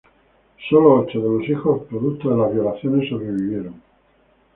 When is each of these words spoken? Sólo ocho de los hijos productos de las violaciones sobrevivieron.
Sólo 0.67 1.01
ocho 1.01 1.19
de 1.19 1.29
los 1.29 1.47
hijos 1.47 1.83
productos 1.83 2.35
de 2.35 2.41
las 2.41 2.51
violaciones 2.51 3.07
sobrevivieron. 3.07 3.75